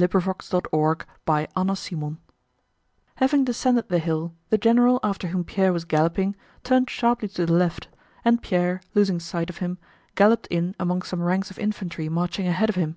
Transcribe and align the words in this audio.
CHAPTER 0.00 0.20
XXXI 0.20 2.16
Having 3.16 3.44
descended 3.44 3.90
the 3.90 3.98
hill 3.98 4.32
the 4.48 4.56
general 4.56 4.98
after 5.04 5.28
whom 5.28 5.44
Pierre 5.44 5.74
was 5.74 5.84
galloping 5.84 6.34
turned 6.64 6.88
sharply 6.88 7.28
to 7.28 7.44
the 7.44 7.52
left, 7.52 7.88
and 8.24 8.40
Pierre, 8.40 8.80
losing 8.94 9.20
sight 9.20 9.50
of 9.50 9.58
him, 9.58 9.76
galloped 10.14 10.46
in 10.46 10.74
among 10.80 11.02
some 11.02 11.20
ranks 11.20 11.50
of 11.50 11.58
infantry 11.58 12.08
marching 12.08 12.46
ahead 12.46 12.70
of 12.70 12.76
him. 12.76 12.96